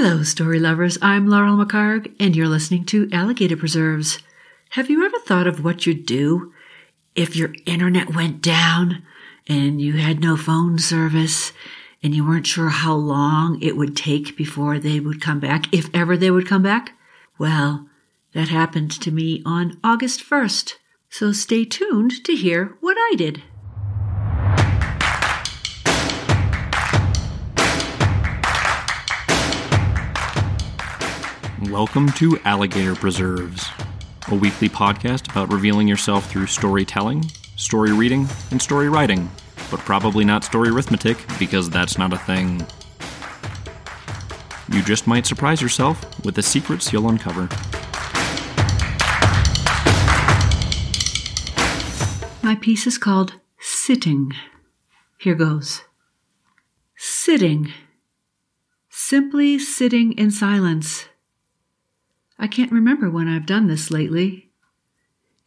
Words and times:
Hello, 0.00 0.22
story 0.22 0.60
lovers. 0.60 0.96
I'm 1.02 1.26
Laurel 1.26 1.56
McHargue, 1.56 2.14
and 2.20 2.36
you're 2.36 2.46
listening 2.46 2.84
to 2.84 3.08
Alligator 3.12 3.56
Preserves. 3.56 4.20
Have 4.70 4.88
you 4.88 5.04
ever 5.04 5.18
thought 5.18 5.48
of 5.48 5.64
what 5.64 5.86
you'd 5.86 6.06
do 6.06 6.52
if 7.16 7.34
your 7.34 7.52
internet 7.66 8.14
went 8.14 8.40
down 8.40 9.02
and 9.48 9.82
you 9.82 9.94
had 9.94 10.20
no 10.20 10.36
phone 10.36 10.78
service 10.78 11.52
and 12.00 12.14
you 12.14 12.24
weren't 12.24 12.46
sure 12.46 12.68
how 12.68 12.94
long 12.94 13.60
it 13.60 13.76
would 13.76 13.96
take 13.96 14.36
before 14.36 14.78
they 14.78 15.00
would 15.00 15.20
come 15.20 15.40
back, 15.40 15.66
if 15.74 15.92
ever 15.92 16.16
they 16.16 16.30
would 16.30 16.46
come 16.46 16.62
back? 16.62 16.92
Well, 17.36 17.88
that 18.34 18.50
happened 18.50 18.92
to 19.00 19.10
me 19.10 19.42
on 19.44 19.80
August 19.82 20.20
1st. 20.20 20.74
So 21.10 21.32
stay 21.32 21.64
tuned 21.64 22.22
to 22.22 22.36
hear 22.36 22.76
what 22.80 22.96
I 22.96 23.16
did. 23.16 23.42
Welcome 31.70 32.10
to 32.12 32.38
Alligator 32.46 32.94
Preserves, 32.94 33.68
a 34.28 34.34
weekly 34.34 34.70
podcast 34.70 35.30
about 35.30 35.52
revealing 35.52 35.86
yourself 35.86 36.30
through 36.30 36.46
storytelling, 36.46 37.24
story 37.56 37.92
reading, 37.92 38.26
and 38.50 38.60
story 38.60 38.88
writing, 38.88 39.30
but 39.70 39.80
probably 39.80 40.24
not 40.24 40.44
story 40.44 40.70
arithmetic 40.70 41.18
because 41.38 41.68
that's 41.68 41.98
not 41.98 42.14
a 42.14 42.16
thing. 42.16 42.66
You 44.72 44.82
just 44.82 45.06
might 45.06 45.26
surprise 45.26 45.60
yourself 45.60 46.24
with 46.24 46.36
the 46.36 46.42
secrets 46.42 46.90
you'll 46.90 47.10
uncover. 47.10 47.50
My 52.42 52.56
piece 52.58 52.86
is 52.86 52.96
called 52.96 53.34
Sitting. 53.60 54.32
Here 55.18 55.34
goes. 55.34 55.82
Sitting. 56.96 57.74
Simply 58.88 59.58
sitting 59.58 60.12
in 60.12 60.30
silence. 60.30 61.04
I 62.38 62.46
can't 62.46 62.72
remember 62.72 63.10
when 63.10 63.28
I've 63.28 63.46
done 63.46 63.66
this 63.66 63.90
lately. 63.90 64.50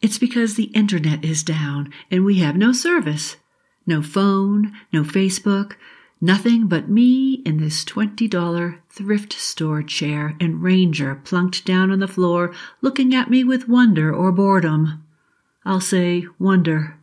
It's 0.00 0.18
because 0.18 0.54
the 0.54 0.70
internet 0.74 1.24
is 1.24 1.42
down 1.42 1.92
and 2.10 2.24
we 2.24 2.38
have 2.40 2.56
no 2.56 2.72
service. 2.72 3.36
No 3.86 4.02
phone, 4.02 4.72
no 4.92 5.02
Facebook, 5.02 5.74
nothing 6.20 6.66
but 6.68 6.88
me 6.88 7.42
in 7.44 7.58
this 7.58 7.84
$20 7.84 8.78
thrift 8.90 9.32
store 9.32 9.82
chair 9.82 10.36
and 10.40 10.62
Ranger 10.62 11.14
plunked 11.16 11.64
down 11.64 11.90
on 11.90 11.98
the 11.98 12.06
floor 12.06 12.54
looking 12.80 13.14
at 13.14 13.30
me 13.30 13.42
with 13.42 13.68
wonder 13.68 14.14
or 14.14 14.30
boredom. 14.30 15.04
I'll 15.64 15.80
say 15.80 16.26
wonder. 16.38 16.98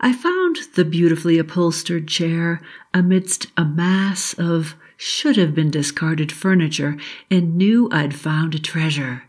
I 0.00 0.12
found 0.12 0.58
the 0.74 0.84
beautifully 0.84 1.38
upholstered 1.38 2.06
chair 2.06 2.60
amidst 2.94 3.48
a 3.56 3.64
mass 3.64 4.32
of 4.34 4.76
should 4.96 5.36
have 5.36 5.54
been 5.54 5.70
discarded 5.70 6.30
furniture 6.30 6.96
and 7.30 7.56
knew 7.56 7.88
I'd 7.90 8.14
found 8.14 8.54
a 8.54 8.60
treasure. 8.60 9.24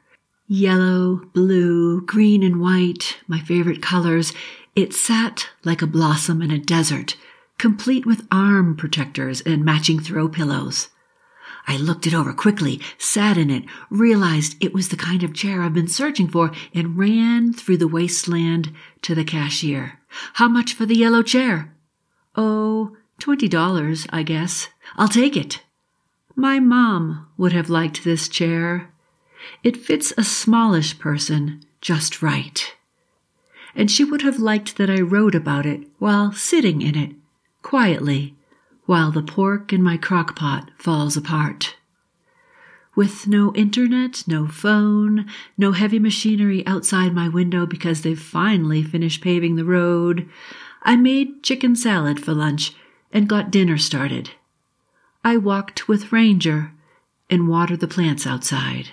Yellow, 0.47 1.21
blue, 1.33 2.01
green, 2.01 2.43
and 2.43 2.59
white, 2.59 3.17
my 3.27 3.39
favorite 3.39 3.81
colors, 3.81 4.31
it 4.75 4.93
sat 4.93 5.49
like 5.63 5.81
a 5.81 5.87
blossom 5.87 6.41
in 6.41 6.51
a 6.51 6.59
desert, 6.59 7.15
complete 7.57 8.05
with 8.05 8.27
arm 8.31 8.75
protectors 8.75 9.41
and 9.41 9.65
matching 9.65 9.99
throw 9.99 10.29
pillows. 10.29 10.89
I 11.67 11.77
looked 11.77 12.07
it 12.07 12.13
over 12.13 12.33
quickly, 12.33 12.79
sat 12.97 13.37
in 13.37 13.49
it, 13.49 13.65
realized 13.89 14.55
it 14.59 14.73
was 14.73 14.89
the 14.89 14.97
kind 14.97 15.23
of 15.23 15.33
chair 15.33 15.61
I've 15.61 15.73
been 15.73 15.87
searching 15.87 16.27
for, 16.27 16.51
and 16.73 16.97
ran 16.97 17.53
through 17.53 17.77
the 17.77 17.87
wasteland 17.87 18.73
to 19.01 19.13
the 19.13 19.23
cashier. 19.23 19.98
How 20.33 20.47
much 20.47 20.73
for 20.73 20.85
the 20.85 20.97
yellow 20.97 21.21
chair? 21.23 21.73
Oh, 22.35 22.95
twenty 23.19 23.47
dollars, 23.47 24.07
I 24.11 24.23
guess. 24.23 24.69
I'll 24.95 25.07
take 25.07 25.37
it. 25.37 25.61
My 26.35 26.59
mom 26.59 27.27
would 27.37 27.53
have 27.53 27.69
liked 27.69 28.03
this 28.03 28.27
chair. 28.27 28.91
It 29.63 29.77
fits 29.77 30.13
a 30.17 30.23
smallish 30.23 30.99
person 30.99 31.61
just 31.81 32.21
right. 32.21 32.75
And 33.75 33.89
she 33.89 34.03
would 34.03 34.21
have 34.21 34.39
liked 34.39 34.77
that 34.77 34.89
I 34.89 34.99
wrote 34.99 35.35
about 35.35 35.65
it 35.65 35.87
while 35.99 36.31
sitting 36.31 36.81
in 36.81 36.97
it, 36.97 37.15
quietly, 37.61 38.35
while 38.85 39.11
the 39.11 39.21
pork 39.21 39.71
in 39.71 39.83
my 39.83 39.97
crock 39.97 40.35
pot 40.35 40.71
falls 40.77 41.15
apart. 41.15 41.75
With 42.99 43.27
no 43.27 43.55
internet, 43.55 44.25
no 44.27 44.45
phone, 44.45 45.25
no 45.57 45.71
heavy 45.71 45.99
machinery 45.99 46.67
outside 46.67 47.15
my 47.15 47.29
window 47.29 47.65
because 47.65 48.01
they've 48.01 48.19
finally 48.19 48.83
finished 48.83 49.21
paving 49.21 49.55
the 49.55 49.63
road, 49.63 50.27
I 50.83 50.97
made 50.97 51.41
chicken 51.41 51.77
salad 51.77 52.21
for 52.21 52.33
lunch 52.33 52.73
and 53.13 53.29
got 53.29 53.51
dinner 53.51 53.77
started. 53.77 54.31
I 55.23 55.37
walked 55.37 55.87
with 55.87 56.11
Ranger 56.11 56.73
and 57.29 57.47
watered 57.47 57.79
the 57.79 57.87
plants 57.87 58.27
outside. 58.27 58.89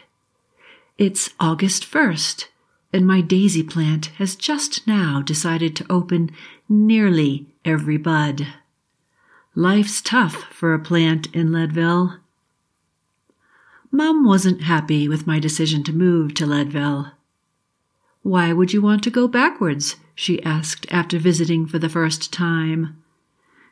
It's 0.97 1.31
August 1.41 1.83
1st, 1.83 2.45
and 2.93 3.09
my 3.09 3.21
daisy 3.21 3.65
plant 3.65 4.07
has 4.19 4.37
just 4.37 4.87
now 4.87 5.21
decided 5.21 5.75
to 5.75 5.87
open 5.91 6.31
nearly 6.69 7.49
every 7.65 7.97
bud. 7.97 8.47
Life's 9.57 10.01
tough 10.01 10.45
for 10.53 10.75
a 10.75 10.79
plant 10.79 11.27
in 11.35 11.51
Leadville. 11.51 12.21
Mom 13.97 14.27
wasn't 14.27 14.61
happy 14.61 15.09
with 15.09 15.27
my 15.27 15.39
decision 15.39 15.83
to 15.83 15.91
move 15.91 16.35
to 16.35 16.45
Leadville. 16.45 17.13
Why 18.21 18.53
would 18.53 18.75
you 18.75 18.83
want 18.83 19.03
to 19.05 19.11
go 19.11 19.27
backwards? 19.27 19.97
she 20.15 20.43
asked 20.43 20.85
after 20.91 21.19
visiting 21.19 21.67
for 21.67 21.79
the 21.79 21.89
first 21.89 22.31
time. 22.31 23.03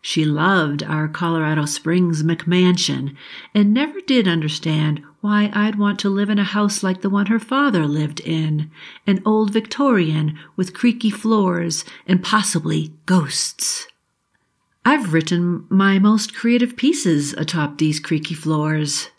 She 0.01 0.25
loved 0.25 0.83
our 0.83 1.09
Colorado 1.09 1.67
Springs 1.67 2.23
McMansion 2.23 3.15
and 3.55 3.75
never 3.75 4.01
did 4.01 4.27
understand 4.27 5.03
why 5.21 5.51
I'd 5.53 5.79
want 5.79 5.99
to 6.01 6.09
live 6.09 6.31
in 6.31 6.39
a 6.39 6.45
house 6.45 6.83
like 6.83 7.03
the 7.03 7.11
one 7.11 7.27
her 7.27 7.39
father 7.39 7.87
lived 7.87 8.21
in, 8.21 8.71
an 9.07 9.21
old 9.27 9.53
Victorian 9.53 10.39
with 10.57 10.73
creaky 10.73 11.11
floors 11.11 11.85
and 12.07 12.25
possibly 12.25 12.95
ghosts. 13.05 13.87
I've 14.87 15.13
written 15.13 15.67
my 15.69 15.99
most 15.99 16.35
creative 16.35 16.79
pieces 16.79 17.35
atop 17.35 17.77
these 17.77 18.01
creaky 18.01 18.35
floors. 18.35 19.11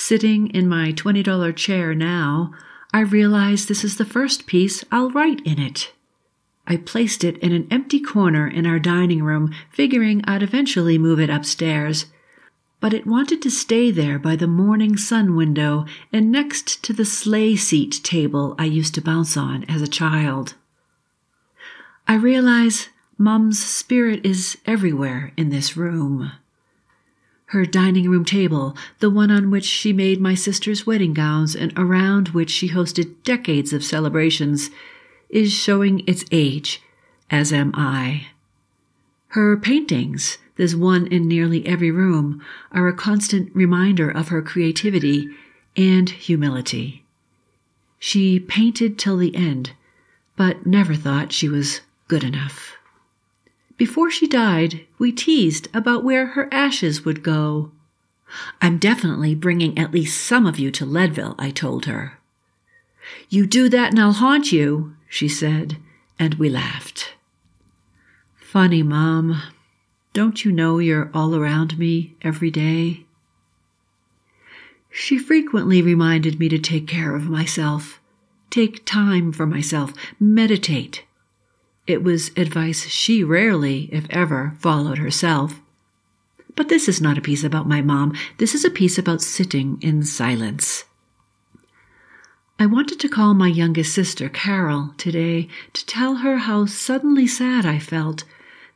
Sitting 0.00 0.46
in 0.50 0.68
my 0.68 0.92
$20 0.92 1.56
chair 1.56 1.92
now, 1.92 2.52
I 2.94 3.00
realize 3.00 3.66
this 3.66 3.82
is 3.82 3.96
the 3.96 4.04
first 4.04 4.46
piece 4.46 4.84
I'll 4.92 5.10
write 5.10 5.44
in 5.44 5.58
it. 5.58 5.92
I 6.68 6.76
placed 6.76 7.24
it 7.24 7.36
in 7.38 7.50
an 7.50 7.66
empty 7.68 7.98
corner 7.98 8.46
in 8.46 8.64
our 8.64 8.78
dining 8.78 9.24
room, 9.24 9.52
figuring 9.72 10.22
I'd 10.24 10.44
eventually 10.44 10.98
move 10.98 11.18
it 11.18 11.30
upstairs. 11.30 12.06
But 12.78 12.94
it 12.94 13.08
wanted 13.08 13.42
to 13.42 13.50
stay 13.50 13.90
there 13.90 14.20
by 14.20 14.36
the 14.36 14.46
morning 14.46 14.96
sun 14.96 15.34
window 15.34 15.84
and 16.12 16.30
next 16.30 16.84
to 16.84 16.92
the 16.92 17.04
sleigh 17.04 17.56
seat 17.56 18.00
table 18.04 18.54
I 18.56 18.66
used 18.66 18.94
to 18.94 19.02
bounce 19.02 19.36
on 19.36 19.64
as 19.64 19.82
a 19.82 19.88
child. 19.88 20.54
I 22.06 22.14
realize 22.14 22.88
Mum's 23.18 23.60
spirit 23.60 24.24
is 24.24 24.58
everywhere 24.64 25.32
in 25.36 25.50
this 25.50 25.76
room. 25.76 26.30
Her 27.48 27.64
dining 27.64 28.10
room 28.10 28.26
table, 28.26 28.76
the 28.98 29.08
one 29.08 29.30
on 29.30 29.50
which 29.50 29.64
she 29.64 29.92
made 29.92 30.20
my 30.20 30.34
sister's 30.34 30.86
wedding 30.86 31.14
gowns 31.14 31.56
and 31.56 31.72
around 31.76 32.28
which 32.28 32.50
she 32.50 32.68
hosted 32.68 33.14
decades 33.24 33.72
of 33.72 33.82
celebrations, 33.82 34.68
is 35.30 35.50
showing 35.52 36.06
its 36.06 36.26
age, 36.30 36.82
as 37.30 37.50
am 37.50 37.72
I. 37.74 38.28
Her 39.28 39.56
paintings, 39.56 40.36
there's 40.56 40.76
one 40.76 41.06
in 41.06 41.26
nearly 41.26 41.66
every 41.66 41.90
room, 41.90 42.42
are 42.70 42.86
a 42.86 42.92
constant 42.92 43.54
reminder 43.54 44.10
of 44.10 44.28
her 44.28 44.42
creativity 44.42 45.28
and 45.74 46.10
humility. 46.10 47.04
She 47.98 48.38
painted 48.38 48.98
till 48.98 49.16
the 49.16 49.34
end, 49.34 49.72
but 50.36 50.66
never 50.66 50.94
thought 50.94 51.32
she 51.32 51.48
was 51.48 51.80
good 52.08 52.24
enough. 52.24 52.77
Before 53.78 54.10
she 54.10 54.26
died, 54.26 54.86
we 54.98 55.12
teased 55.12 55.68
about 55.72 56.04
where 56.04 56.26
her 56.26 56.52
ashes 56.52 57.04
would 57.04 57.22
go. 57.22 57.70
I'm 58.60 58.76
definitely 58.76 59.34
bringing 59.36 59.78
at 59.78 59.92
least 59.92 60.20
some 60.20 60.44
of 60.46 60.58
you 60.58 60.70
to 60.72 60.84
Leadville, 60.84 61.36
I 61.38 61.50
told 61.50 61.86
her. 61.86 62.18
You 63.30 63.46
do 63.46 63.68
that 63.70 63.90
and 63.90 64.00
I'll 64.00 64.12
haunt 64.12 64.52
you, 64.52 64.96
she 65.08 65.28
said, 65.28 65.76
and 66.18 66.34
we 66.34 66.50
laughed. 66.50 67.14
Funny, 68.36 68.82
Mom. 68.82 69.40
Don't 70.12 70.44
you 70.44 70.50
know 70.50 70.78
you're 70.78 71.10
all 71.14 71.36
around 71.36 71.78
me 71.78 72.16
every 72.22 72.50
day? 72.50 73.06
She 74.90 75.18
frequently 75.18 75.80
reminded 75.80 76.40
me 76.40 76.48
to 76.48 76.58
take 76.58 76.88
care 76.88 77.14
of 77.14 77.28
myself, 77.28 78.00
take 78.50 78.84
time 78.84 79.32
for 79.32 79.46
myself, 79.46 79.92
meditate. 80.18 81.04
It 81.88 82.04
was 82.04 82.32
advice 82.36 82.86
she 82.86 83.24
rarely, 83.24 83.88
if 83.90 84.06
ever, 84.10 84.54
followed 84.58 84.98
herself. 84.98 85.58
But 86.54 86.68
this 86.68 86.86
is 86.86 87.00
not 87.00 87.16
a 87.16 87.22
piece 87.22 87.42
about 87.42 87.66
my 87.66 87.80
mom. 87.80 88.14
This 88.36 88.54
is 88.54 88.62
a 88.62 88.70
piece 88.70 88.98
about 88.98 89.22
sitting 89.22 89.78
in 89.80 90.02
silence. 90.02 90.84
I 92.58 92.66
wanted 92.66 93.00
to 93.00 93.08
call 93.08 93.32
my 93.32 93.48
youngest 93.48 93.94
sister, 93.94 94.28
Carol, 94.28 94.92
today 94.98 95.48
to 95.72 95.86
tell 95.86 96.16
her 96.16 96.36
how 96.36 96.66
suddenly 96.66 97.26
sad 97.26 97.64
I 97.64 97.78
felt 97.78 98.24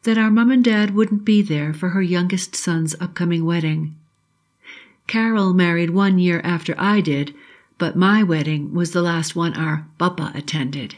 that 0.04 0.16
our 0.16 0.30
mom 0.30 0.50
and 0.50 0.64
dad 0.64 0.94
wouldn't 0.94 1.26
be 1.26 1.42
there 1.42 1.74
for 1.74 1.90
her 1.90 2.00
youngest 2.00 2.56
son's 2.56 2.94
upcoming 2.98 3.44
wedding. 3.44 3.94
Carol 5.06 5.52
married 5.52 5.90
one 5.90 6.18
year 6.18 6.40
after 6.42 6.74
I 6.78 7.02
did, 7.02 7.34
but 7.76 7.94
my 7.94 8.22
wedding 8.22 8.72
was 8.72 8.92
the 8.92 9.02
last 9.02 9.36
one 9.36 9.52
our 9.52 9.86
papa 9.98 10.32
attended. 10.34 10.96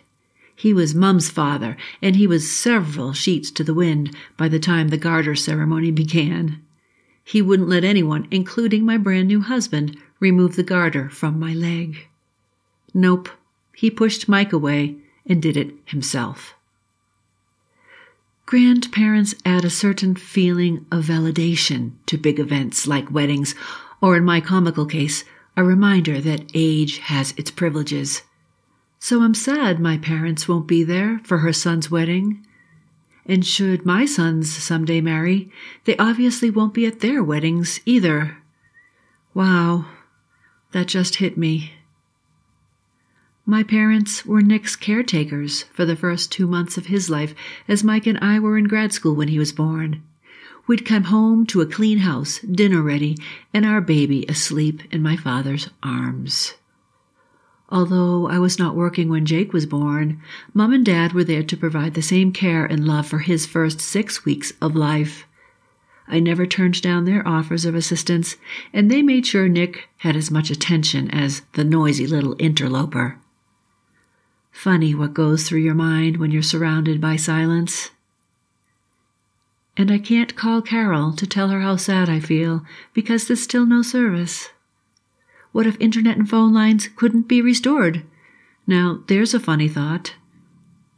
He 0.55 0.73
was 0.73 0.95
Mum's 0.95 1.31
father, 1.31 1.77
and 2.01 2.17
he 2.17 2.27
was 2.27 2.51
several 2.51 3.13
sheets 3.13 3.51
to 3.53 3.65
the 3.65 3.75
wind 3.75 4.15
by 4.37 4.49
the 4.49 4.59
time 4.59 4.89
the 4.89 4.97
garter 4.97 5.35
ceremony 5.35 5.91
began. 5.91 6.63
He 7.25 7.43
wouldn't 7.43 7.69
let 7.69 7.85
anyone, 7.85 8.29
including 8.31 8.85
my 8.85 8.97
brand 8.97 9.29
new 9.29 9.41
husband, 9.41 9.97
remove 10.21 10.57
the 10.57 10.63
garter 10.63 11.09
from 11.09 11.41
my 11.41 11.55
leg. 11.55 12.09
Nope, 12.93 13.29
he 13.75 13.91
pushed 13.91 14.29
Mike 14.29 14.53
away 14.53 14.97
and 15.27 15.43
did 15.43 15.57
it 15.57 15.75
himself. 15.87 16.55
Grandparents 18.47 19.35
add 19.45 19.65
a 19.65 19.71
certain 19.71 20.15
feeling 20.15 20.85
of 20.93 21.07
validation 21.07 21.93
to 22.07 22.19
big 22.19 22.39
events 22.39 22.87
like 22.87 23.11
weddings, 23.11 23.55
or 24.03 24.17
in 24.17 24.25
my 24.25 24.41
comical 24.41 24.85
case, 24.85 25.25
a 25.57 25.65
reminder 25.65 26.21
that 26.21 26.51
age 26.53 26.99
has 26.99 27.33
its 27.39 27.51
privileges. 27.51 28.23
So 29.05 29.21
I'm 29.21 29.35
sad 29.35 29.81
my 29.81 29.99
parents 29.99 30.49
won't 30.49 30.67
be 30.67 30.83
there 30.83 31.21
for 31.25 31.41
her 31.41 31.53
son's 31.53 31.91
wedding. 31.91 32.43
And 33.27 33.45
should 33.45 33.85
my 33.85 34.07
sons 34.07 34.51
someday 34.51 35.03
marry, 35.03 35.51
they 35.85 35.95
obviously 35.99 36.49
won't 36.49 36.73
be 36.73 36.87
at 36.87 37.01
their 37.01 37.23
weddings 37.23 37.81
either. 37.85 38.39
Wow, 39.35 39.85
that 40.73 40.87
just 40.87 41.17
hit 41.17 41.37
me. 41.37 41.75
My 43.45 43.63
parents 43.63 44.25
were 44.25 44.41
Nick's 44.41 44.75
caretakers 44.75 45.65
for 45.65 45.85
the 45.85 45.97
first 45.97 46.33
two 46.33 46.47
months 46.47 46.79
of 46.79 46.87
his 46.87 47.11
life, 47.11 47.35
as 47.69 47.85
Mike 47.85 48.07
and 48.07 48.19
I 48.23 48.39
were 48.39 48.57
in 48.57 48.65
grad 48.65 48.95
school 48.95 49.15
when 49.15 49.29
he 49.29 49.39
was 49.39 49.53
born. 49.53 50.03
We'd 50.67 50.87
come 50.87 51.05
home 51.05 51.45
to 51.49 51.61
a 51.61 51.67
clean 51.67 51.99
house, 51.99 52.39
dinner 52.39 52.81
ready, 52.81 53.19
and 53.53 53.67
our 53.67 53.83
baby 53.83 54.25
asleep 54.31 54.81
in 54.91 55.03
my 55.03 55.15
father's 55.15 55.69
arms. 55.83 56.55
Although 57.75 58.29
I 58.29 58.39
was 58.39 58.57
not 58.57 58.77
working 58.77 59.09
when 59.09 59.27
Jake 59.27 59.53
was 59.53 59.67
born, 59.67 60.23
Mom 60.55 60.73
and 60.73 60.87
Dad 60.87 61.13
were 61.13 61.25
there 61.25 61.43
to 61.43 61.57
provide 61.57 61.95
the 61.95 62.03
same 62.03 62.31
care 62.31 62.65
and 62.65 62.87
love 62.87 63.05
for 63.05 63.19
his 63.19 63.47
first 63.47 63.81
six 63.81 64.25
weeks 64.25 64.53
of 64.63 64.77
life. 64.77 65.27
I 66.07 66.21
never 66.21 66.47
turned 66.47 66.81
down 66.81 67.05
their 67.05 67.27
offers 67.27 67.65
of 67.65 67.75
assistance, 67.75 68.37
and 68.73 68.89
they 68.89 69.03
made 69.03 69.27
sure 69.27 69.49
Nick 69.49 69.89
had 69.97 70.15
as 70.15 70.31
much 70.31 70.51
attention 70.51 71.11
as 71.11 71.43
the 71.55 71.65
noisy 71.65 72.07
little 72.07 72.37
interloper. 72.39 73.19
Funny 74.53 74.95
what 74.95 75.13
goes 75.13 75.49
through 75.49 75.59
your 75.59 75.75
mind 75.75 76.19
when 76.19 76.31
you're 76.31 76.43
surrounded 76.43 77.01
by 77.01 77.17
silence. 77.17 77.91
And 79.77 79.91
I 79.91 79.99
can't 79.99 80.37
call 80.37 80.63
Carol 80.63 81.13
to 81.15 81.27
tell 81.27 81.49
her 81.49 81.63
how 81.63 81.75
sad 81.75 82.09
I 82.09 82.21
feel 82.21 82.65
because 82.93 83.27
there's 83.27 83.43
still 83.43 83.67
no 83.67 83.83
service. 83.83 84.51
What 85.55 85.69
if 85.69 85.81
internet 85.81 86.17
and 86.17 86.29
phone 86.29 86.53
lines 86.53 86.89
couldn't 86.97 87.29
be 87.29 87.41
restored? 87.41 88.03
Now, 88.67 89.05
there's 89.07 89.35
a 89.35 89.39
funny 89.39 89.69
thought. 89.69 90.17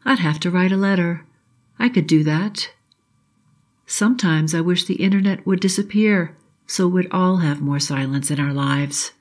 I'd 0.03 0.20
have 0.20 0.41
to 0.41 0.50
write 0.50 0.73
a 0.73 0.79
letter. 0.79 1.26
I 1.79 1.91
could 1.91 2.06
do 2.06 2.25
that. 2.25 2.70
Sometimes 3.85 4.55
I 4.55 4.62
wish 4.62 4.87
the 4.87 4.94
internet 4.94 5.47
would 5.47 5.61
disappear 5.61 6.35
so 6.67 6.88
we'd 6.88 7.06
all 7.11 7.37
have 7.37 7.61
more 7.61 7.79
silence 7.79 8.31
in 8.31 8.41
our 8.41 8.55
lives. 8.55 9.12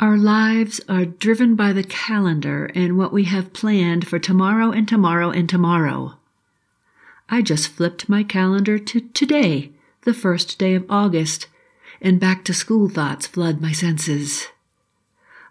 Our 0.00 0.16
lives 0.16 0.80
are 0.88 1.04
driven 1.04 1.54
by 1.54 1.74
the 1.74 1.84
calendar 1.84 2.70
and 2.74 2.96
what 2.96 3.12
we 3.12 3.24
have 3.24 3.52
planned 3.52 4.08
for 4.08 4.18
tomorrow 4.18 4.70
and 4.70 4.88
tomorrow 4.88 5.28
and 5.28 5.46
tomorrow. 5.46 6.14
I 7.28 7.42
just 7.42 7.68
flipped 7.68 8.08
my 8.08 8.22
calendar 8.22 8.78
to 8.78 9.00
today, 9.00 9.72
the 10.04 10.14
first 10.14 10.58
day 10.58 10.74
of 10.74 10.90
August, 10.90 11.48
and 12.04 12.20
back 12.20 12.44
to 12.44 12.52
school 12.52 12.88
thoughts 12.88 13.26
flood 13.26 13.62
my 13.62 13.72
senses. 13.72 14.48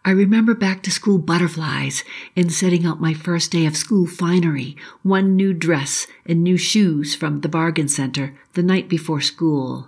I 0.06 0.12
remember 0.12 0.54
back 0.54 0.84
to 0.84 0.92
school 0.92 1.18
butterflies 1.18 2.04
and 2.36 2.52
setting 2.52 2.86
out 2.86 3.02
my 3.02 3.14
first 3.14 3.52
day 3.52 3.66
of 3.66 3.76
school 3.76 4.06
finery, 4.06 4.78
one 5.02 5.36
new 5.36 5.54
dress 5.54 6.06
and 6.28 6.44
new 6.44 6.58
shoes 6.58 7.16
from 7.16 7.42
the 7.42 7.50
bargain 7.50 7.88
center 7.88 8.38
the 8.54 8.62
night 8.62 8.88
before 8.88 9.20
school. 9.20 9.88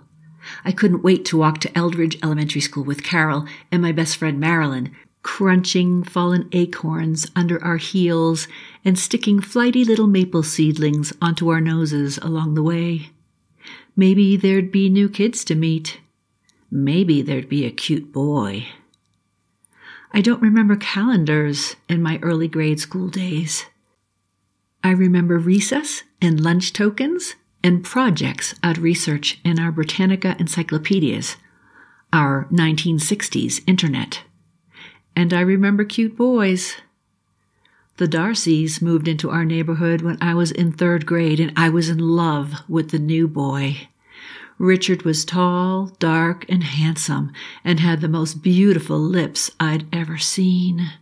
I 0.64 0.72
couldn't 0.72 1.04
wait 1.04 1.24
to 1.26 1.36
walk 1.36 1.58
to 1.60 1.78
Eldridge 1.78 2.18
Elementary 2.22 2.60
School 2.60 2.82
with 2.82 3.04
Carol 3.04 3.46
and 3.70 3.80
my 3.80 3.92
best 3.92 4.16
friend 4.16 4.40
Marilyn, 4.40 4.90
crunching 5.22 6.02
fallen 6.02 6.48
acorns 6.50 7.30
under 7.36 7.62
our 7.62 7.76
heels 7.76 8.48
and 8.84 8.98
sticking 8.98 9.40
flighty 9.40 9.84
little 9.84 10.06
maple 10.06 10.42
seedlings 10.42 11.12
onto 11.22 11.48
our 11.48 11.60
noses 11.60 12.18
along 12.18 12.54
the 12.54 12.62
way. 12.62 13.10
Maybe 13.94 14.36
there'd 14.36 14.72
be 14.72 14.88
new 14.88 15.08
kids 15.08 15.44
to 15.44 15.54
meet. 15.54 16.00
Maybe 16.70 17.22
there'd 17.22 17.48
be 17.48 17.64
a 17.64 17.70
cute 17.70 18.12
boy. 18.12 18.66
I 20.12 20.20
don't 20.20 20.42
remember 20.42 20.76
calendars 20.76 21.76
in 21.88 22.02
my 22.02 22.18
early 22.22 22.48
grade 22.48 22.80
school 22.80 23.08
days. 23.08 23.66
I 24.82 24.90
remember 24.90 25.38
recess 25.38 26.02
and 26.20 26.40
lunch 26.40 26.72
tokens 26.72 27.34
and 27.62 27.84
projects 27.84 28.54
at 28.62 28.78
research 28.78 29.40
in 29.44 29.58
our 29.58 29.72
Britannica 29.72 30.36
encyclopedias, 30.38 31.36
our 32.12 32.46
1960s 32.52 33.62
internet. 33.66 34.22
And 35.14 35.32
I 35.32 35.40
remember 35.40 35.84
cute 35.84 36.16
boys. 36.16 36.76
The 37.96 38.06
Darcys 38.06 38.82
moved 38.82 39.08
into 39.08 39.30
our 39.30 39.44
neighborhood 39.44 40.02
when 40.02 40.18
I 40.20 40.34
was 40.34 40.52
in 40.52 40.72
third 40.72 41.06
grade, 41.06 41.40
and 41.40 41.52
I 41.56 41.70
was 41.70 41.88
in 41.88 41.98
love 41.98 42.54
with 42.68 42.90
the 42.90 42.98
new 42.98 43.26
boy. 43.26 43.88
Richard 44.58 45.02
was 45.02 45.24
tall, 45.24 45.92
dark, 45.98 46.46
and 46.48 46.64
handsome, 46.64 47.30
and 47.62 47.78
had 47.78 48.00
the 48.00 48.08
most 48.08 48.42
beautiful 48.42 48.98
lips 48.98 49.50
I'd 49.60 49.86
ever 49.92 50.16
seen. 50.16 50.92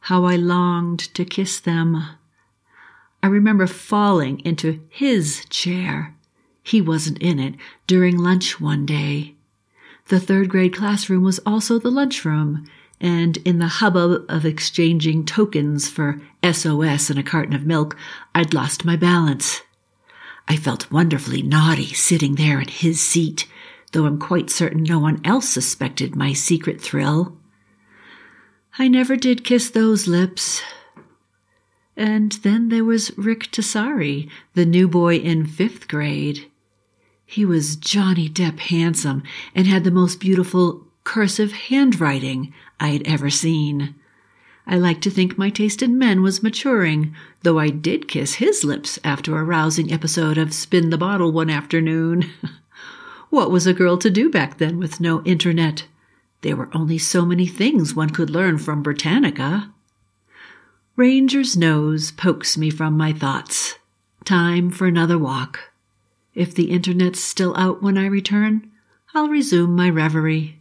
How 0.00 0.24
I 0.24 0.36
longed 0.36 0.98
to 1.14 1.24
kiss 1.24 1.58
them. 1.58 2.04
I 3.22 3.26
remember 3.26 3.66
falling 3.66 4.40
into 4.40 4.80
his 4.90 5.44
chair. 5.48 6.14
He 6.62 6.80
wasn't 6.80 7.18
in 7.18 7.38
it 7.38 7.54
during 7.86 8.18
lunch 8.18 8.60
one 8.60 8.84
day. 8.84 9.34
The 10.08 10.20
third 10.20 10.48
grade 10.48 10.74
classroom 10.74 11.22
was 11.22 11.40
also 11.46 11.78
the 11.78 11.90
lunchroom, 11.90 12.66
and 13.00 13.38
in 13.38 13.58
the 13.58 13.66
hubbub 13.66 14.26
of 14.28 14.44
exchanging 14.44 15.24
tokens 15.24 15.88
for 15.88 16.20
SOS 16.44 17.08
and 17.08 17.18
a 17.18 17.22
carton 17.22 17.54
of 17.54 17.64
milk, 17.64 17.96
I'd 18.34 18.52
lost 18.52 18.84
my 18.84 18.96
balance. 18.96 19.62
I 20.50 20.56
felt 20.56 20.90
wonderfully 20.90 21.42
naughty 21.42 21.94
sitting 21.94 22.34
there 22.34 22.60
in 22.60 22.66
his 22.66 23.00
seat, 23.00 23.46
though 23.92 24.04
I'm 24.04 24.18
quite 24.18 24.50
certain 24.50 24.82
no 24.82 24.98
one 24.98 25.20
else 25.24 25.48
suspected 25.48 26.16
my 26.16 26.32
secret 26.32 26.80
thrill. 26.80 27.38
I 28.76 28.88
never 28.88 29.14
did 29.14 29.44
kiss 29.44 29.70
those 29.70 30.08
lips. 30.08 30.60
And 31.96 32.32
then 32.42 32.68
there 32.68 32.82
was 32.82 33.16
Rick 33.16 33.52
Tassari, 33.52 34.28
the 34.54 34.66
new 34.66 34.88
boy 34.88 35.18
in 35.18 35.46
fifth 35.46 35.86
grade. 35.86 36.50
He 37.24 37.44
was 37.44 37.76
Johnny 37.76 38.28
Depp 38.28 38.58
handsome 38.58 39.22
and 39.54 39.68
had 39.68 39.84
the 39.84 39.92
most 39.92 40.18
beautiful 40.18 40.84
cursive 41.04 41.52
handwriting 41.52 42.52
I 42.80 42.88
had 42.88 43.06
ever 43.06 43.30
seen. 43.30 43.94
I 44.70 44.76
like 44.76 45.00
to 45.00 45.10
think 45.10 45.36
my 45.36 45.50
taste 45.50 45.82
in 45.82 45.98
men 45.98 46.22
was 46.22 46.44
maturing, 46.44 47.12
though 47.42 47.58
I 47.58 47.70
did 47.70 48.06
kiss 48.06 48.34
his 48.34 48.62
lips 48.62 49.00
after 49.02 49.36
a 49.36 49.42
rousing 49.42 49.92
episode 49.92 50.38
of 50.38 50.54
Spin 50.54 50.90
the 50.90 50.96
Bottle 50.96 51.32
one 51.32 51.50
afternoon. 51.50 52.30
what 53.30 53.50
was 53.50 53.66
a 53.66 53.74
girl 53.74 53.98
to 53.98 54.08
do 54.08 54.30
back 54.30 54.58
then 54.58 54.78
with 54.78 55.00
no 55.00 55.24
internet? 55.24 55.88
There 56.42 56.54
were 56.54 56.70
only 56.72 56.98
so 56.98 57.26
many 57.26 57.48
things 57.48 57.96
one 57.96 58.10
could 58.10 58.30
learn 58.30 58.58
from 58.58 58.80
Britannica. 58.80 59.72
Ranger's 60.94 61.56
nose 61.56 62.12
pokes 62.12 62.56
me 62.56 62.70
from 62.70 62.96
my 62.96 63.12
thoughts. 63.12 63.74
Time 64.24 64.70
for 64.70 64.86
another 64.86 65.18
walk. 65.18 65.72
If 66.32 66.54
the 66.54 66.70
internet's 66.70 67.18
still 67.18 67.56
out 67.56 67.82
when 67.82 67.98
I 67.98 68.06
return, 68.06 68.70
I'll 69.16 69.28
resume 69.28 69.74
my 69.74 69.90
reverie. 69.90 70.60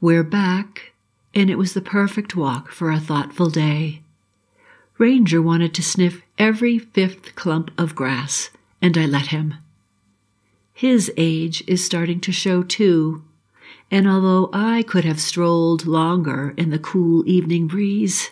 We're 0.00 0.24
back, 0.24 0.94
and 1.36 1.50
it 1.50 1.58
was 1.58 1.74
the 1.74 1.82
perfect 1.82 2.34
walk 2.34 2.70
for 2.70 2.90
a 2.90 2.98
thoughtful 2.98 3.50
day. 3.50 4.00
Ranger 4.96 5.42
wanted 5.42 5.74
to 5.74 5.82
sniff 5.82 6.22
every 6.38 6.78
fifth 6.78 7.34
clump 7.34 7.70
of 7.76 7.94
grass, 7.94 8.48
and 8.80 8.96
I 8.96 9.04
let 9.04 9.26
him. 9.26 9.52
His 10.72 11.12
age 11.18 11.62
is 11.66 11.84
starting 11.84 12.20
to 12.20 12.32
show 12.32 12.62
too, 12.62 13.22
and 13.90 14.08
although 14.08 14.48
I 14.50 14.82
could 14.82 15.04
have 15.04 15.20
strolled 15.20 15.86
longer 15.86 16.54
in 16.56 16.70
the 16.70 16.78
cool 16.78 17.28
evening 17.28 17.66
breeze, 17.66 18.30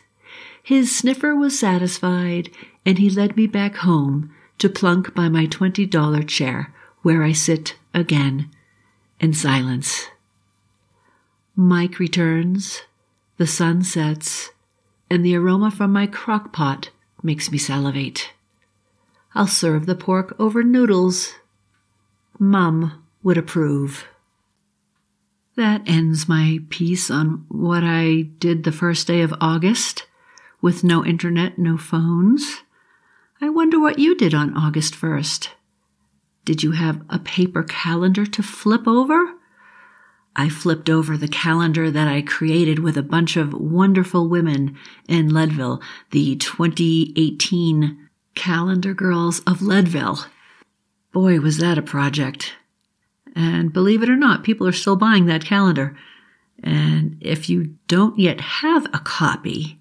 his 0.63 0.97
sniffer 0.97 1.37
was 1.37 1.59
satisfied, 1.59 2.51
and 2.87 2.99
he 2.99 3.11
led 3.11 3.37
me 3.37 3.47
back 3.47 3.77
home 3.77 4.35
to 4.57 4.71
plunk 4.71 5.15
by 5.15 5.29
my 5.29 5.45
twenty 5.45 5.85
dollar 5.85 6.23
chair, 6.23 6.73
where 7.03 7.23
I 7.23 7.33
sit 7.33 7.77
again 7.93 8.51
in 9.21 9.35
silence. 9.35 10.09
Mike 11.55 11.99
returns, 11.99 12.81
the 13.37 13.47
sun 13.47 13.83
sets, 13.83 14.51
and 15.11 15.25
the 15.25 15.37
aroma 15.37 15.71
from 15.71 15.93
my 15.93 16.07
crock 16.07 16.53
pot 16.53 16.91
makes 17.23 17.51
me 17.51 17.59
salivate. 17.59 18.33
I'll 19.35 19.47
serve 19.47 19.87
the 19.87 19.97
pork 19.97 20.35
over 20.39 20.63
noodles. 20.63 21.35
Mum 22.39 23.05
would 23.23 23.37
approve. 23.37 24.07
That 25.57 25.83
ends 25.87 26.29
my 26.29 26.59
piece 26.69 27.11
on 27.11 27.45
what 27.49 27.83
I 27.85 28.23
did 28.39 28.65
the 28.65 28.73
first 28.73 29.07
day 29.07 29.23
of 29.23 29.35
August 29.41 30.07
with 30.61 30.83
no 30.83 31.05
internet, 31.05 31.59
no 31.59 31.77
phones. 31.77 32.63
I 33.41 33.51
wonder 33.51 33.79
what 33.79 33.99
you 33.99 34.17
did 34.17 34.35
on 34.35 34.57
August 34.57 34.95
1st. 34.95 35.49
Did 36.45 36.63
you 36.63 36.73
have 36.73 37.03
a 37.09 37.19
paper 37.19 37.63
calendar 37.63 38.27
to 38.27 38.43
flip 38.43 38.87
over? 38.87 39.34
I 40.37 40.49
flipped 40.49 40.91
over 40.91 41.17
the 41.17 41.29
calendar 41.29 41.91
that 41.91 42.09
I 42.09 42.23
created 42.23 42.81
with 42.81 42.97
a 42.97 43.03
bunch 43.03 43.37
of 43.37 43.55
wonderful 43.55 44.29
women 44.29 44.77
in 45.09 45.33
Leadville, 45.33 45.81
the 46.11 46.37
2018 46.37 48.09
Calendar 48.35 48.95
Girls 48.95 49.41
of 49.41 49.63
Leadville. 49.63 50.27
Boy, 51.13 51.39
was 51.39 51.59
that 51.59 51.79
a 51.79 51.83
project. 51.83 52.55
And 53.37 53.73
believe 53.73 54.03
it 54.03 54.11
or 54.11 54.17
not, 54.17 54.45
people 54.45 54.67
are 54.67 54.73
still 54.73 54.97
buying 54.97 55.27
that 55.27 55.45
calendar. 55.45 55.97
And 56.63 57.17
if 57.21 57.49
you 57.49 57.77
don't 57.87 58.19
yet 58.19 58.41
have 58.41 58.87
a 58.87 58.99
copy, 58.99 59.79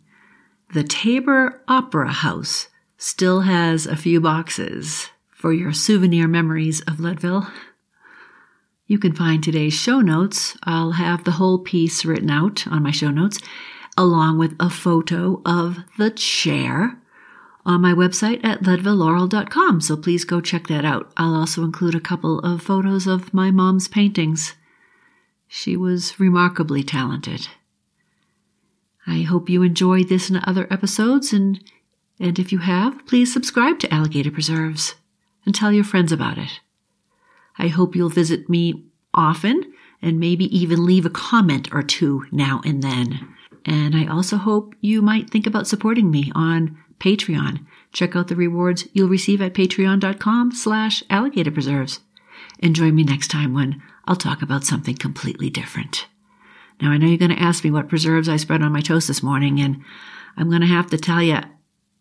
the 0.74 0.84
Tabor 0.84 1.62
Opera 1.68 2.12
House 2.12 2.68
still 2.98 3.42
has 3.42 3.86
a 3.86 3.96
few 3.96 4.22
boxes 4.22 5.10
for 5.32 5.52
your 5.54 5.74
souvenir 5.74 6.28
memories 6.28 6.82
of 6.82 7.00
Leadville. 7.00 7.48
You 8.94 9.00
can 9.00 9.16
find 9.16 9.44
today's 9.44 9.74
show 9.74 10.02
notes. 10.02 10.56
I'll 10.62 10.92
have 10.92 11.24
the 11.24 11.32
whole 11.32 11.58
piece 11.58 12.06
written 12.06 12.30
out 12.30 12.68
on 12.68 12.84
my 12.84 12.92
show 12.92 13.10
notes, 13.10 13.40
along 13.98 14.38
with 14.38 14.56
a 14.60 14.70
photo 14.70 15.42
of 15.48 15.80
the 15.98 16.12
chair 16.12 17.00
on 17.66 17.82
my 17.82 17.94
website 17.94 18.46
at 18.46 18.62
leadvillelaurel.com. 18.62 19.82
So 19.82 19.98
please 19.98 20.26
go 20.26 20.42
check 20.42 20.68
that 20.68 20.86
out. 20.86 21.12
I'll 21.18 21.34
also 21.34 21.64
include 21.64 21.96
a 21.96 22.00
couple 22.00 22.38
of 22.42 22.62
photos 22.62 23.08
of 23.08 23.34
my 23.34 23.50
mom's 23.50 23.88
paintings. 23.88 24.54
She 25.48 25.76
was 25.76 26.20
remarkably 26.20 26.84
talented. 26.84 27.48
I 29.08 29.24
hope 29.24 29.50
you 29.50 29.64
enjoyed 29.64 30.08
this 30.08 30.30
and 30.30 30.40
other 30.46 30.68
episodes, 30.70 31.34
and, 31.34 31.60
and 32.20 32.38
if 32.38 32.52
you 32.52 32.60
have, 32.60 33.08
please 33.08 33.34
subscribe 33.34 33.80
to 33.80 33.92
Alligator 33.92 34.30
Preserves 34.30 34.94
and 35.48 35.56
tell 35.56 35.72
your 35.72 35.84
friends 35.84 36.12
about 36.12 36.38
it. 36.38 36.60
I 37.58 37.68
hope 37.68 37.96
you'll 37.96 38.10
visit 38.10 38.50
me 38.50 38.86
often 39.14 39.74
and 40.02 40.20
maybe 40.20 40.46
even 40.56 40.86
leave 40.86 41.06
a 41.06 41.10
comment 41.10 41.70
or 41.72 41.82
two 41.84 42.26
now 42.32 42.62
and 42.66 42.82
then. 42.82 43.28
And 43.66 43.96
I 43.96 44.06
also 44.06 44.38
hope 44.38 44.76
you 44.82 45.02
might 45.02 45.30
think 45.30 45.48
about 45.48 45.68
supporting 45.68 46.12
me 46.12 46.32
on 46.36 46.78
Patreon. 47.00 47.66
Check 47.92 48.16
out 48.16 48.28
the 48.28 48.36
rewards 48.36 48.88
you'll 48.94 49.08
receive 49.08 49.42
at 49.42 49.54
patreon.com 49.54 50.52
slash 50.52 51.04
alligator 51.10 51.52
preserves. 51.52 52.02
And 52.60 52.76
join 52.76 52.96
me 52.96 53.04
next 53.04 53.30
time 53.30 53.54
when 53.54 53.82
I'll 54.06 54.16
talk 54.16 54.42
about 54.42 54.64
something 54.64 54.96
completely 54.96 55.50
different. 55.50 56.08
Now, 56.82 56.92
I 56.92 56.98
know 56.98 57.08
you're 57.08 57.18
going 57.18 57.32
to 57.32 57.42
ask 57.42 57.64
me 57.64 57.72
what 57.72 57.88
preserves 57.88 58.28
I 58.28 58.38
spread 58.38 58.62
on 58.62 58.74
my 58.74 58.82
toast 58.82 59.08
this 59.08 59.24
morning, 59.24 59.60
and 59.62 59.84
I'm 60.36 60.50
going 60.50 60.62
to 60.62 60.68
have 60.68 60.90
to 60.90 60.98
tell 60.98 61.22
you 61.22 61.40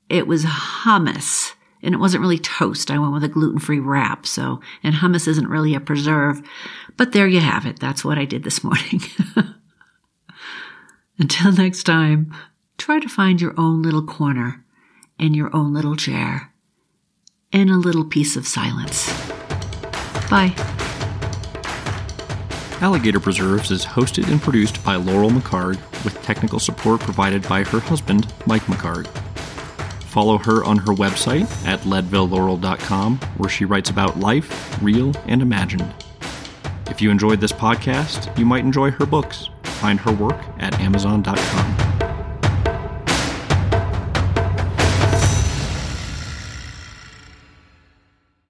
it 0.09 0.27
was 0.27 0.45
hummus 0.45 1.53
and 1.83 1.95
it 1.95 1.99
wasn't 1.99 2.23
really 2.23 2.39
toast. 2.39 2.91
I 2.91 2.99
went 2.99 3.13
with 3.13 3.25
a 3.25 3.29
gluten 3.29 3.59
free 3.59 3.81
wrap. 3.81 4.27
So, 4.27 4.61
and 4.83 4.95
hummus 4.97 5.27
isn't 5.29 5.49
really 5.49 5.75
a 5.75 5.81
preserve, 5.81 6.43
but 6.97 7.13
there 7.13 7.27
you 7.27 7.41
have 7.41 7.67
it. 7.67 7.81
That's 7.81 8.05
what 8.05 8.19
I 8.19 8.25
did 8.25 8.45
this 8.45 8.63
morning. 8.65 9.01
Until 11.19 11.53
next 11.53 11.85
time, 11.85 12.35
try 12.79 12.99
to 12.99 13.09
find 13.09 13.41
your 13.41 13.55
own 13.59 13.83
little 13.83 14.05
corner 14.05 14.65
in 15.19 15.35
your 15.35 15.55
own 15.55 15.73
little 15.73 15.97
chair 15.97 16.53
in 17.53 17.69
a 17.69 17.77
little 17.77 18.05
piece 18.05 18.37
of 18.37 18.47
silence. 18.47 19.07
Bye. 20.31 20.55
Alligator 22.81 23.21
Preserves 23.21 23.71
is 23.71 23.85
hosted 23.85 24.29
and 24.29 24.43
produced 24.43 24.83
by 24.83 24.97
Laurel 24.97 25.31
McHargue 25.31 25.79
with 26.05 26.21
technical 26.23 26.59
support 26.59 27.01
provided 27.01 27.47
by 27.49 27.63
her 27.63 27.79
husband, 27.79 28.33
Mike 28.47 28.63
McHargue. 28.63 29.32
Follow 30.13 30.37
her 30.37 30.63
on 30.63 30.77
her 30.77 30.93
website 30.93 31.49
at 31.67 31.81
leadvillelaurel.com, 31.81 33.17
where 33.39 33.49
she 33.49 33.65
writes 33.65 33.89
about 33.89 34.19
life, 34.19 34.79
real 34.83 35.15
and 35.27 35.41
imagined. 35.41 35.91
If 36.91 37.01
you 37.01 37.11
enjoyed 37.11 37.41
this 37.41 37.51
podcast, 37.51 38.37
you 38.39 38.45
might 38.45 38.63
enjoy 38.63 38.91
her 38.91 39.07
books. 39.07 39.49
Find 39.63 39.99
her 40.01 40.13
work 40.13 40.37
at 40.59 40.79
amazon.com. 40.81 41.82